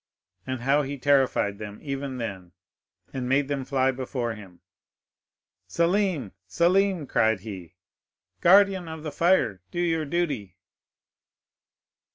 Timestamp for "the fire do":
9.03-9.79